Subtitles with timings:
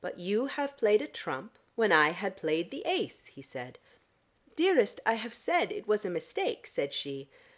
[0.00, 3.78] "But you have played a trump when I had played the ace," he said.
[4.54, 7.28] "Dearest, I have said it was a mistake," said she.